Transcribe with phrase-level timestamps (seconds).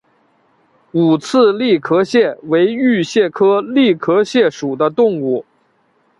[0.93, 5.45] 五刺栗壳蟹为玉蟹科栗壳蟹属的动物。